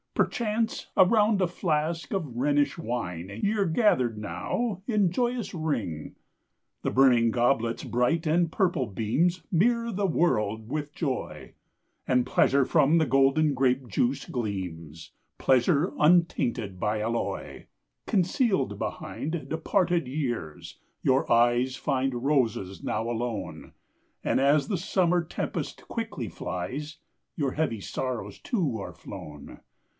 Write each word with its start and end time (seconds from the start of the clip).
Perchance 0.15 0.87
around 0.97 1.41
a 1.41 1.47
flask 1.47 2.11
of 2.11 2.35
Rhenish 2.35 2.77
wine 2.77 3.39
Ye're 3.43 3.65
gathered 3.67 4.17
now, 4.17 4.81
in 4.87 5.11
joyous 5.11 5.53
ring. 5.53 6.15
The 6.81 6.91
brimming 6.91 7.31
goblet's 7.31 7.83
bright 7.83 8.27
and 8.27 8.51
purple 8.51 8.87
beams 8.87 9.43
Mirror 9.51 9.91
the 9.93 10.07
world 10.07 10.69
with 10.69 10.93
joy, 10.93 11.53
And 12.07 12.25
pleasure 12.25 12.65
from 12.65 12.97
the 12.97 13.05
golden 13.05 13.53
grape 13.53 13.87
juice 13.87 14.25
gleams 14.25 15.11
Pleasure 15.37 15.91
untainted 15.99 16.79
by 16.79 16.99
alloy. 17.01 17.65
Concealed 18.07 18.79
behind 18.79 19.49
departed 19.49 20.07
years, 20.07 20.79
your 21.03 21.31
eyes 21.31 21.75
Find 21.75 22.23
roses 22.23 22.83
now 22.83 23.03
alone; 23.09 23.73
And, 24.23 24.39
as 24.39 24.67
the 24.67 24.77
summer 24.77 25.23
tempest 25.23 25.87
quickly 25.87 26.27
flies, 26.27 26.97
Your 27.35 27.51
heavy 27.51 27.81
sorrows, 27.81 28.39
too, 28.39 28.79
are 28.79 28.93
flown. 28.93 29.59